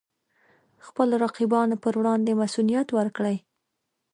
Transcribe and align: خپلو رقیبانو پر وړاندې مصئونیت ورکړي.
خپلو 0.85 1.15
رقیبانو 1.25 1.75
پر 1.83 1.93
وړاندې 1.99 2.37
مصئونیت 2.41 2.87
ورکړي. 2.97 3.37